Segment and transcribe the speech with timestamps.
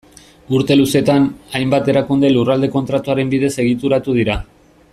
[0.59, 1.27] Urte luzetan,
[1.59, 4.39] hainbat erakunde Lurralde Kontratuaren bidez egituratu dira.